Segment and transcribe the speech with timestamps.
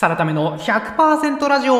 [0.00, 1.74] サラタメの100%ラジオ。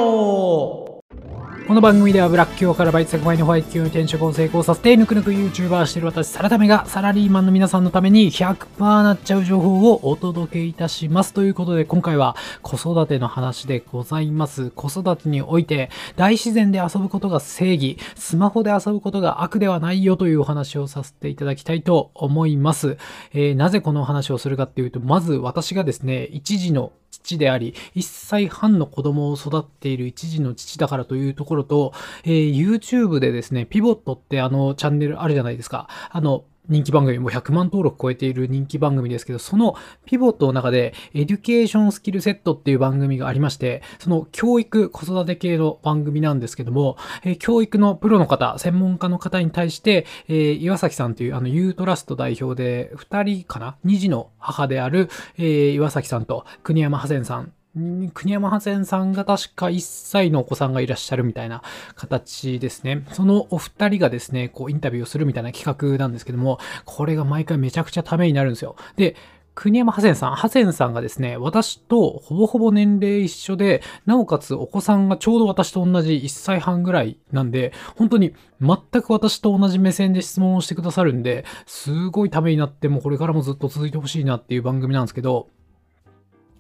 [1.67, 11.33] この番組ではブラック企業からバイト先前にホワイト企業に転職を成功させてぬくぬく YouTuber してる私サラタメがサラリーマンの皆さんのために100%なっちゃう情報をお届けいたします。
[11.33, 14.69] ということで今回は子育ての話でございます。
[14.69, 22.99] 子育てにおいて大自然で遊ぶことが正義スマホで遊ぶことが悪ではないよというお話をさせていただきたいと思います、
[23.33, 26.93] えー、なぜこの話をするかっていうとまず私がですね一児の
[27.23, 31.93] 父であり、1歳半の子供を育っている一児の父だからというところと、
[32.25, 35.89] えー、YouTube でですね、 PIVOTってあのチャンネルあるじゃないですか。
[36.11, 39.75] あの、人気番組、もう100万登録超えている人気番組ですけど、その
[40.07, 61.63] PIVOTの中で、エデュケーションスキルセットっていう番組がありまして、その教育、子育て系の番組なんですけども、え、教育のプロの方、専門家の方に対して、えー、岩崎さんというあのユートラスト代表で、2人かな ?2 児の母である、えー、岩崎さんと国山ハセンさん国山ハセンさんが確か1歳のお子さんがいらっしゃるみたいな
[61.95, 63.05] 形ですね。
[63.13, 68.75] そのお二人がですね、こうインタビューをするみたいな企画なんですけども、これが毎回めちゃくちゃためになるんですよ。
[68.97, 69.15] で、
[69.55, 85.49] 国山ハセンさん、ハセンさんがですね、私とほぼほぼ年齢一緒で、なおかつお子さんがちょうど私と同じ1歳半ぐらいなんで、本当に全く私と同じ目線で質問をしてくださるんで、すごいためになって、もうこれからもずっと続いてほしいなっていう番組なんですけど、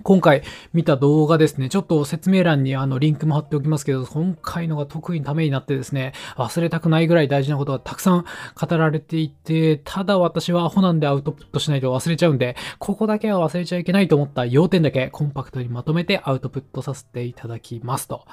[0.03, 8.25] 今回見た動画ですね、ちょっと説明欄にあのリンクも貼っておきますけど、今回のが特にためになってですね、忘れたくないぐらい大事なことがたくさん
[8.59, 18.25] 語られていて、ただ私はアホなんでアウトプットしないと忘れちゃうんで、ここだけは忘れちゃいけないと思った要点だけコンパクトにまとめてアウトプットさせていただきますと。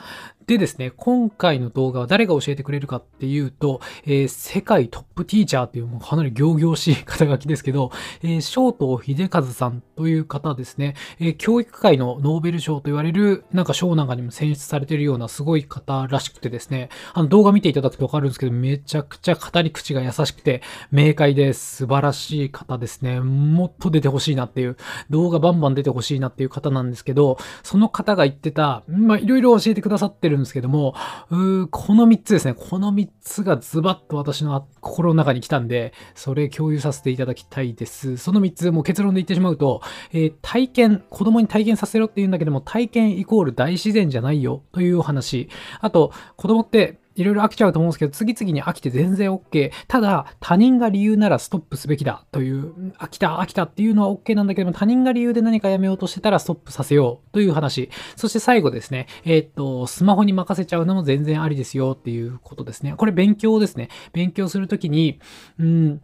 [0.45, 7.91] でですね、今回の動画は誰が教えてくれるかっていうと、えー、世界トップティーチャーっていうもうかなり行々しい肩書きですけど、
[8.23, 20.61] えー、翔東秀和さんという方ですね、えー、教育界のノーベル賞と言われるなんか賞なんかにも選出されてるようなすごい方らしくてですね、あの動画見ていただくとわかるんですけど、めちゃくちゃ語り口が優しくて、
[20.91, 23.21] 明快で素晴らしい方ですね。
[23.21, 24.77] もっと出てほしいなっていう、
[25.09, 30.93] 動画バンバン出てほしいなっていう方なんですけど、その方が言ってた、まあいろいろ教えてくださってるんですけども、
[31.31, 32.53] うこの3つですね。
[32.53, 38.17] この3つがズバッと私の心の中に来たんで、それ共有させていただきたいです。
[38.17, 39.81] その3つ、もう結論で言ってしまうと、
[40.13, 45.49] えー、体験、子供に体験させろって言うんだけども、体験イコール大自然じゃないよというお話。
[45.79, 49.71] あと、子供っていろいろ飽きちゃうと思うんですけど、次々に飽きて全然 OK。
[49.87, 57.89] ただ、他人が理由ならストップすべきだという、飽きた、飽きたっていうのは OK なんだけども、他人が理由で何かやめようとしてたらストップさせようという話。
[58.15, 62.93] そして最後ですね、えー、っと、スマホに任せちゃうのも全然ありですよっていうことですね。
[62.95, 63.89] これ勉強ですね。
[64.13, 65.19] 勉強するときに、
[65.57, 66.01] うん、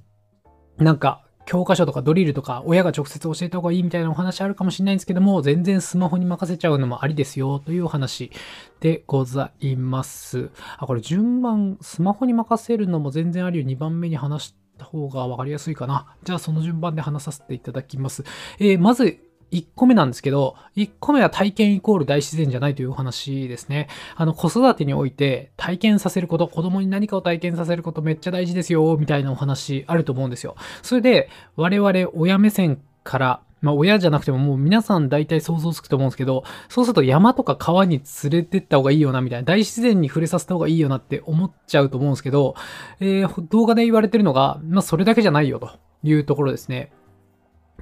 [0.80, 8.32] なんか、教科書とかドリルとか親が直接教えた方がいいみたいなお話あるかもしれないんですけども、全然スマホに任せちゃうのもありですよというお話
[8.80, 10.50] でございます。
[10.78, 13.66] あ、これ順番、スマホに任せるのも全然ありよ。
[13.66, 16.16] 2番目に話した方がわかりやすいかな。
[16.24, 18.24] じゃあその順番で話させていただきます。
[18.60, 19.20] えー、まず
[19.54, 23.88] 1個目なんですけど、1個目は体験イコール大自然じゃないというお話ですね。
[24.16, 30.56] あの、子育てにおいて体験させること、子供に何かを体験させることめっちゃ大事ですよ、みたいなお話あると思うんですよ。
[30.82, 42.56] それで、我々親目線から、まあ親じゃなくてももう皆さん大体想像つくと思うんですけど、そうすると山とか川に連れてった方がいいよなみたいな、大自然に触れさせた方がいいよなって思っちゃうと思うんですけど、
[43.00, 45.72] えー、動画で言われてるのが、まあそれだけじゃないよと
[46.04, 46.92] いうところですね。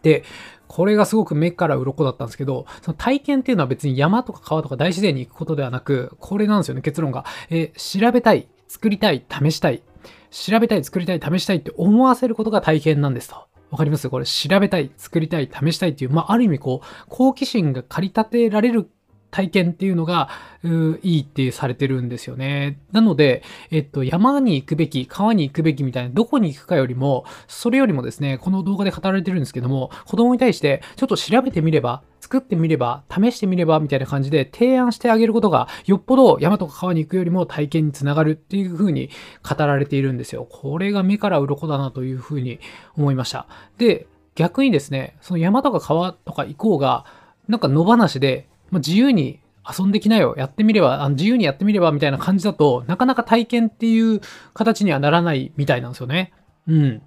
[0.04, 0.24] で、
[0.68, 7.26] これがすごく目から鱗だったんですけど、その体験っていうのは別に山とか川とか大自然に行くことではなく、これなんですよね、結論が。
[7.50, 9.84] え調べたい、作りたい、試したい。
[10.30, 13.36] 調べたい、作りたい、試したいって思わせることが体験なんですと。
[13.70, 14.10] わかります？
[14.10, 18.90] これ調べたい、作りたい、試したいっていう、まあ、ある意味こう、好奇心が駆り立てられる
[19.32, 20.30] 体験っていうのが、
[20.64, 22.80] ういいってされてるんですよね。
[22.92, 39.10] なので、えっと、山に行くべき、川に行くべきみたいな、どこに行くかよりも、それよりもですね、この動画で語られてるんですけども、子供に対して、ちょっと調べてみれば、作ってみれば、試してみれば、みたいな感じで提案してあげることが、よっぽど山とか川に行くよりも体験につながるっていう風に
[39.48, 40.48] 語られているんですよ。
[40.50, 42.60] これが目から鱗だなという風に
[42.96, 43.48] 思いました。
[43.78, 47.06] で、逆にですね、その山とか川とか行こうが、
[47.48, 49.40] なんか野放しで、まあ、自由に
[49.80, 54.22] 遊んできなよ、やってみれば、あの自由にやってみればみたいな感じだとなかなか体験っていう
[54.54, 56.34] 形にはならないみたいなんですよね。
[56.68, 57.02] うん。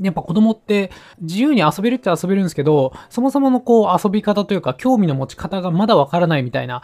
[0.00, 6.82] やっぱ子供って自由に遊べるって遊べるんですけど、そもそものこう遊び方というか興味の持ち方がまだわからないみたいな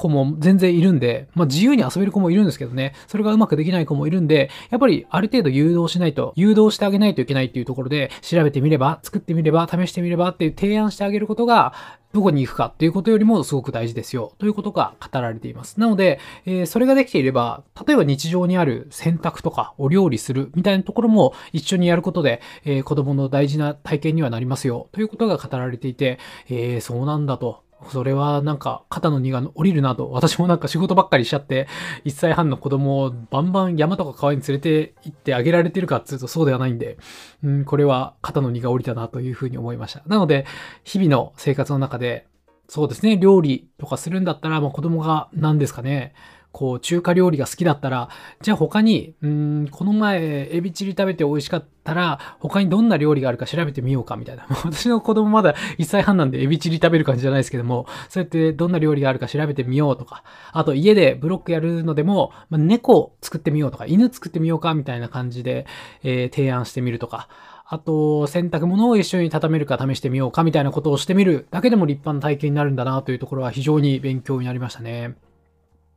[0.00, 11.74] 子も全然いるんで、まあ自由に遊べる子もいるんですけどね、それがうまくできない子もいるんで、やっぱりある程度誘導しないと、誘導してあげないといけないっていうところで、調べてみれば、作ってみれば、試してみればっていう提案してあげることが、
[12.12, 14.32] どこに行くかっていうことよりもすごく大事ですよ。
[14.38, 15.78] ということが語られています。
[15.78, 24.88] なので、えー、それができていれば、例えば日常にある洗濯とかお料理するみたいなところも一緒にやることで、えー、子供の大事な体験にはなりますよ。
[24.90, 26.18] ということが語られていて、
[26.48, 27.62] えー、そうなんだと。
[27.88, 30.10] それはなんか肩の荷が降りるなと。
[30.10, 31.66] 私もなんか仕事ばっかりしちゃって、
[32.04, 36.98] 1歳半の子供をバンバン山とか川に連れて行ってあげられてるかっつうとそうではないんで、
[37.42, 40.02] うん、これは肩の荷が降りたなというふうに思いました。
[40.06, 40.46] なので、
[40.84, 42.26] 日々の生活の中で、
[42.68, 46.14] そうですね、料理とかするんだったら、まあ子供が何ですかね、
[46.52, 48.08] こう、中華料理が好きだったら、
[48.42, 54.46] じゃあ他に、うん、この前、エビチリ食べて美味しかったら、他にどんな料理があるか調べてみようか、みたいな。
[54.64, 65.66] 私の子供まだ1歳半なんでエビチリ食べる感じじゃないですけども、そうやってどんな料理があるか調べてみようとか、あと家でブロックやるのでも、まあ、猫作ってみようとか、犬作ってみようか、みたいな感じで、
[66.02, 67.28] えー、提案してみるとか、
[67.72, 75.14] あと、洗濯物を一緒に畳めるか試してみようかみたいなことをしてみるだけでも立派な体験になるんだなというところは非常に勉強になりましたね。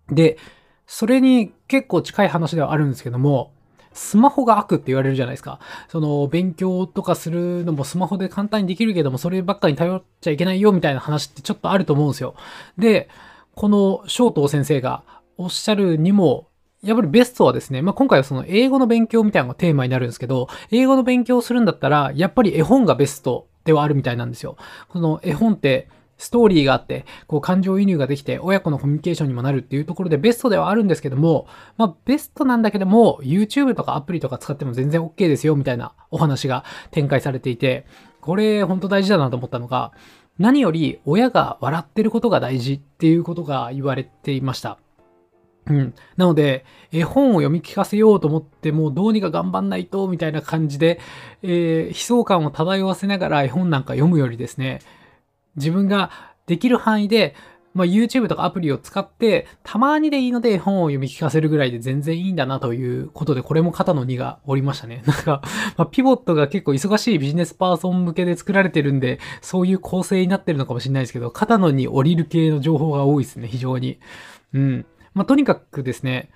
[0.09, 0.37] で、
[0.85, 3.51] それに結構近い話ではあるんですけども、
[3.93, 5.59] スマホが悪って言われるじゃないですか。
[5.87, 12.35] その、勉強とかするのもスマホで簡単にできるけども、そればっかに頼っちゃいけないよみたいな話ってちょっとあると思うんですよ。
[12.77, 13.09] で、
[13.55, 15.03] この翔東先生が
[15.37, 16.47] おっしゃるにも、
[16.83, 24.57] やっぱりベストはですね、まあ、今回はその英語の勉強みたいなのがテーマになるんですけど、英語の勉強をするんだったら、やっぱり絵本がベストではあるみたいなんですよ。
[24.89, 37.85] この絵本って、ストーリーがあって、こう感情移入ができて、親子のコミュニケーションにもなるっていうところでベストではあるんですけども、まあベストなんだけども、YouTube とかアプリとか使っても全然 OK ですよみたいなお話が展開されていて、
[38.21, 39.91] これ本当大事だなと思ったのが、
[40.39, 44.79] 何より親が笑ってることが大事っていうことが言われていました。
[45.67, 45.93] うん。
[46.17, 50.99] なので、絵本を読み聞かせようと思って、もどうにか頑張んないと、みたいな感じで、
[51.41, 54.79] えー、悲壮感を漂わせながら絵本なんか読むよりですね、
[55.55, 56.11] 自分が
[56.45, 57.35] できる範囲で、
[57.73, 65.01] まあ、YouTube とかアプリを使って、たまにでいいので本を読み聞かせるぐらいで全然いいんだなということで、これも肩の荷が下りましたね。
[65.07, 65.41] なんか、
[65.77, 73.99] まあ、ピボットが結構忙しいビジネスパーソン向けで作られてるんで、そういう構成になってるのかもしれないですけど、肩の荷下りる系の情報が多いですね、非常に。
[74.53, 74.85] うん。
[75.15, 76.29] まあ、とにかくですね、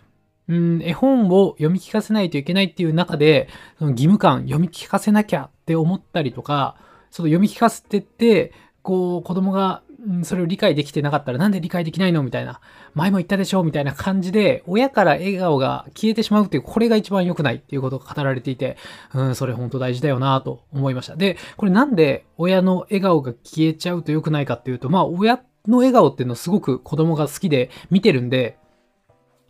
[0.48, 6.78] うん、絵本を読み聞かせないといけないっていう中で、その義務感、読み聞かせなきゃって思ったりとか、
[7.12, 8.54] その読み聞かせてって、
[8.88, 9.82] こう、子供が、
[10.24, 12.62] それを理解できてなかったらなんで理解できないのみたいな。
[12.94, 18.78] 前も言ったでしょみたいな感じで、親から笑顔が消えてしまうっていう、これが一番良くないっていうことが語られていて、
[19.14, 21.18] うん、それ本当大事だよなと思いました。
[21.18, 28.58] で、これなんで親の笑顔が消えちゃうと良くないかっていうと、まあ、親の笑顔っていうのすごく子供が好きで見てるんで、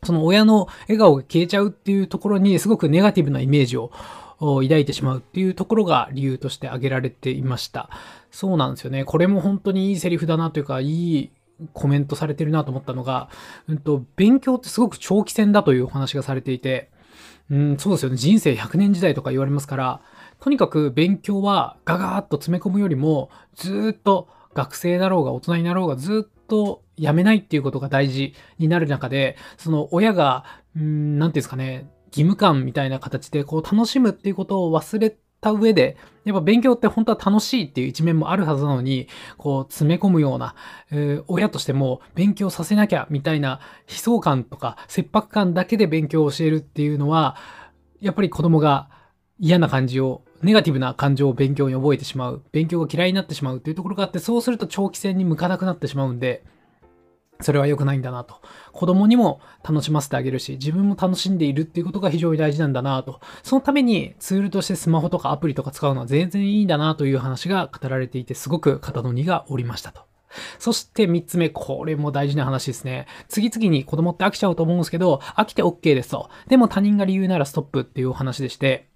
[0.03, 3.91] その親の笑顔が消えちゃうっていうところにすごくネガティブなイメージを
[4.39, 7.89] 抱いてしまうっていうところが理由として挙げられていました。
[8.31, 9.03] そうなんですよね。
[9.03, 11.31] これも本当にいいセリフだなというか、いい
[11.73, 13.29] コメントされてるなと思ったのが、
[13.67, 16.91] うんと、勉強ってすごく長期戦だというお話がされていて、
[17.49, 18.17] うん、そうですよね。
[18.17, 20.01] 人生100年時代とか言われますから、
[20.39, 30.43] とにかく勉強はガガーッと詰め込むよりも、ずっと学生だろうが大人になろうがずっとやめないっていうことが大事になる中で、その親が、
[30.75, 39.07] うん、なていうんですかね、義務感みたいな形でこう楽しむっていうことを忘れた上で、やっぱ勉強って本当は楽しいっていう一面もあるはずなのに、
[39.37, 40.55] こう詰め込むような、
[40.91, 43.59] えー、親としても勉強させなきゃみたいな
[43.89, 47.37] 悲壮感とか切迫感だけで勉強を教えるっていうのは、
[48.01, 48.89] やっぱり子供が
[49.39, 56.43] 嫌な感じを、ネガティブな感情を勉強に覚えてしまう、勉強が嫌いになってしまうっていうところがあって、そうすると長期戦に向かなくなってしまうんで、
[57.41, 58.35] それは良くないんだなと。
[58.71, 63.19] 子供にも楽しませてあげるし、自分も楽しんでいるっていうことが非常に大事なんだなと。
[63.43, 70.01] そのためにツールとしてスマホとかアプリとか使うのは全然いいんだなという話が語られていて、すごく肩の荷が下りましたと。
[70.59, 73.07] そして3つ目、これも大事な話ですね。
[73.27, 76.29] 次々に子供って飽きちゃうと思うんですけど、飽きて OK ですと。
[76.47, 78.89] でも他人が理由ならストップっていうお話でして、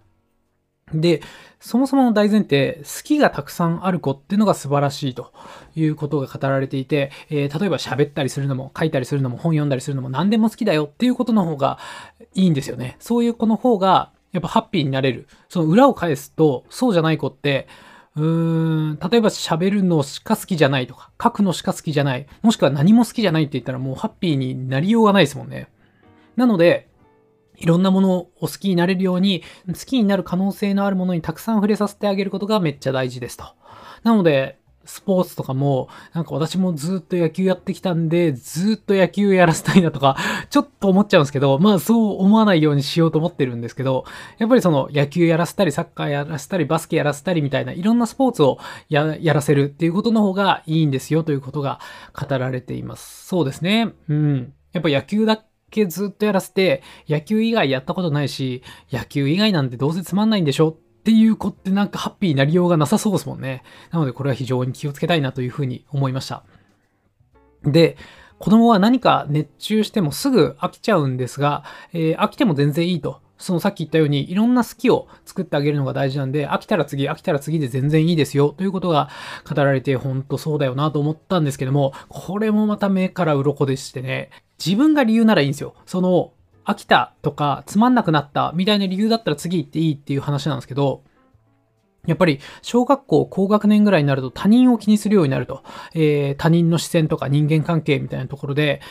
[0.93, 1.21] で、
[1.59, 5.31] そもそもの大前提、好きがたくさんある子っていうのが素晴らしいと
[5.75, 11.77] いうことが語られていて、えー、例えば喋ったりするのも、書いたりするのも、本読んだりするのも何でも好きだよっていうことの方が
[12.33, 12.97] いいんですよね。
[12.99, 15.27] そういう子の方が、やっぱハッピーになれる。
[15.49, 17.67] その裏を返すと、そうじゃない子って、
[18.15, 25.69] うーん、例えば喋るのしか好きじゃないとか、書くのしか好きじゃない、もしくは何も好きじゃないって言ったらもうハッピーになりようがないですもんね。
[26.35, 26.89] なので、
[27.61, 33.45] いろんなものを好きになれるように、好きになる可能性のあるものにたくさん触れさせてあげることがめっちゃ大事ですと。
[34.03, 40.17] なので、スポーツとかも、なんか私もずっと野球やってきたんで、ずっと野球やらせたいなとか、
[40.49, 44.05] ちょっと思っちゃうんですけど、まあそう思わないようにしようと思ってるんですけど、
[44.39, 48.57] やっぱりその野球やらせたり、サッカーやらせたり、バスケやらせたりみたいな、いろんなスポーツを
[48.89, 51.79] やらせるっていうことの方がいいんですよということが
[52.19, 53.27] 語られています。
[53.27, 53.93] そうですね。
[54.09, 54.53] うん。
[54.73, 58.61] やっぱ野球だけずっとやらせて、野球以外やったことないし、
[58.91, 63.63] 野球以外なんてどうせつまんないんでしょっていう子ってなんかハッピーになりようがなさそうですもんね。
[63.89, 66.43] なのでこれは非常に気をつけたいなというふうに思いました。
[67.63, 67.97] で、
[68.37, 71.63] 子供は何か熱中してもすぐ飽きちゃうんですが、
[71.93, 73.21] えー、飽きても全然いいと。
[73.37, 79.09] そのさっき言ったようにいろんな好きを作ってあげるのが大事なんで、飽きたら次、飽きたら次で全然いいですよということが
[79.49, 84.29] 語られて本当そうだよなと思ったんですけども、これもまた目から鱗でしてね、
[84.63, 85.73] 自分が理由ならいいんですよ。
[85.85, 91.03] その飽きたとかつまんなくなったみたいな理由だったら次行っていいっていう話なんですけど、
[92.05, 95.63] やっぱり小学校高学年ぐらいになると他人を気にするようになると。
[95.93, 98.81] えー、他人の視線とか人間関係みたいなところで、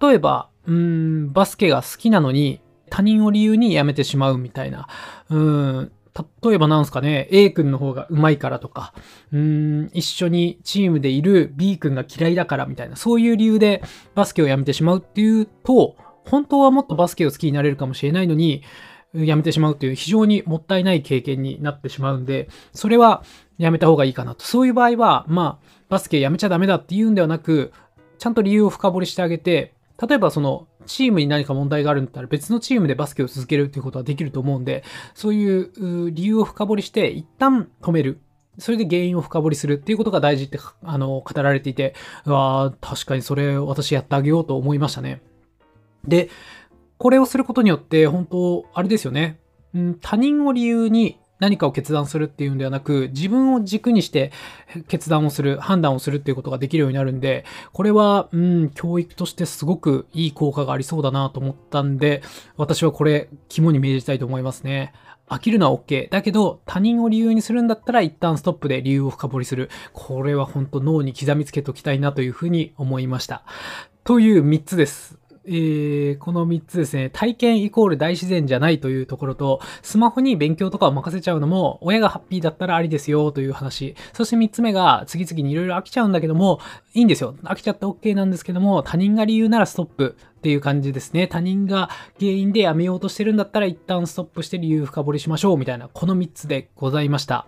[0.00, 4.88] 例えば、うん、バスケが好きなのに他人を理由に辞めてしまうみたいな。
[5.30, 5.92] うん、
[6.44, 8.94] 例えばなんすかね、A 君の方が上手いからとか、
[9.32, 13.82] うーん、一緒にチームでいる B 君が嫌いだからみたいな、そういう理由で
[14.14, 18.62] バスケを辞めてしまうっていうと、本当はもっとバスケを好きになれるかもしれないのに、
[19.14, 23.22] やめてしまうという非常にもったいない経験になってしまうんで、それは
[23.58, 24.44] やめた方がいいかなと。
[24.44, 27.72] そういう場合は、まあ、バスケやめちゃダメだって言うんではなく、
[28.18, 29.74] ちゃんと理由を深掘りしてあげて、
[30.06, 38.20] 例えばそのチームに何か問題があるんだったら別のチームでバスケを続けるっていうことはできると思うんで、そういう理由を深掘りして一旦止める。
[38.58, 45.20] それで原因を深掘りするっていうことが大事って、あの、語られていて、うわ確かにそれ私やってあげようと思いましたね。
[46.06, 46.30] で、
[46.96, 49.38] これをすることによって、本当あれですよね。
[49.74, 54.32] うん、他人を理由に何かを決断するっていうんではなく、自分を軸にして
[54.88, 62.22] 決断をする、判断をするっていうことができるようになるんで、これは、うん、教育としてすごくいい効果がありそうだなと思ったんで、
[62.56, 64.92] 私はこれ、肝に銘じたいと思いますね。
[65.28, 66.08] 飽きるのは OK。
[66.08, 69.70] だけど、他人を理由にするんだったら一旦ストップで理由を深掘りする。
[69.92, 73.42] これは本当脳に刻みつけときたいなというふうに思いました。
[74.04, 75.18] という3つです。
[75.48, 83.94] えー、この3つですね、体験イコール大自然じゃないというところと、スマホに勉強とかを任せちゃうのも、親がハッピーだったらありですよという話。
[84.12, 86.60] そして3つ目が、次々にいろいろ飽きちゃうんだけども、
[86.94, 87.34] いいんですよ。
[87.44, 91.26] 飽きちゃって OK なんですけども、他人が理由ならストップっていう感じですね。
[91.28, 97.46] 他人が原因でやめようとしてるんだったら、一旦ストップして理由深掘りしましょうみたいな、この3つでございました。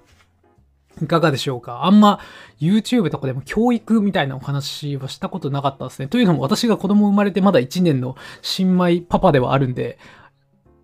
[1.03, 1.85] いかがでしょうか？
[1.85, 2.21] あんま
[2.61, 6.09] YouTube とかでも教育みたいなお話はしたことなかったですね。
[6.09, 9.99] というのも私が子供生まれてまだ1年の新米パパではあるんで、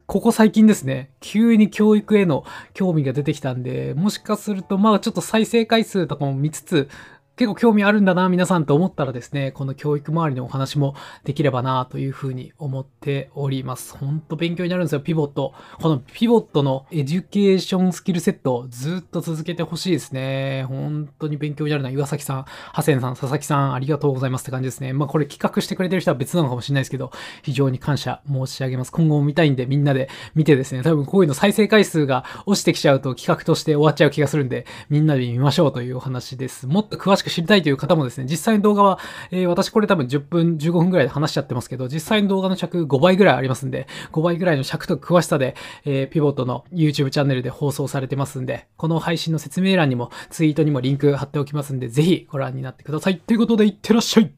[0.06, 2.44] ここ最近ですね、急に教育への
[2.74, 6.88] 興味が出てきたんで、もしかするとまあちょっと再生回数とかも見つつ、
[7.36, 13.96] 結構興味あるんだな、皆さんと思ったらですね、この教育周りのお話もできればな、というふうに思っております。
[13.96, 15.52] ほんと勉強になるんですよ、ピボット。
[15.80, 20.64] このピボットのエデュケーションスキルセット、ずっと続けてほしいですね。
[20.68, 21.90] 本当に勉強になるな。
[21.90, 24.92] 岩崎さん、ハセンさん、佐々木さん、ありがとうございますって感じですね。
[24.92, 27.10] まあこれ企画してくれてる人は別なのかもしれないですけど、
[27.42, 28.92] 非常に感謝申し上げます。
[28.92, 36.68] 今後も見たいんで、みんなで見てですね、多分こういうの再生回数が落ちてきちゃうと企画として終わっちゃう気がするんで、みんなで見ましょうというお話です。
[36.68, 38.98] もっと詳しく知りたいという方もですね、実際の動画は、
[39.30, 45.54] えー、私これ多分10分、15分ぐらいで話しちゃってますけど、実際の動画の尺5倍ぐらいありますんで、5倍ぐらいの尺と詳しさで、
[45.84, 53.18] えー、ピボットの YouTube チャンネルで放送されてますんで、この配信の説明欄にもツイートにもリンク貼っておきますんで、ぜひご覧になってください。
[53.18, 54.32] ということで、いってらっしゃい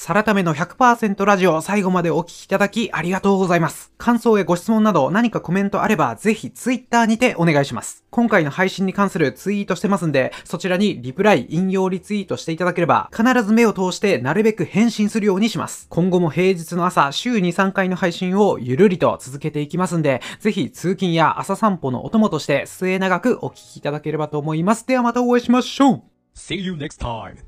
[0.00, 3.92] サラタメの100%ラジオ最後までお聞きいただきありがとうございます。
[3.98, 8.04] 感想やご質問など何かコメントあればぜひ Twitter にてお願いします。
[8.10, 15.88] 今回の配信に関するツイートしてますんで、そちらにリプライ、引用リツイートしていただければ必ず目を通してなるべく返信するようにします。
[15.90, 24.86] 今後も平日の朝週2、3回の配信をゆるりと続けていきますんで、ぜひ通勤や朝散歩のお供として末永くお聞きいただければと思います。
[24.86, 26.02] ではまたお会いしましょう
[26.36, 27.47] See you next time!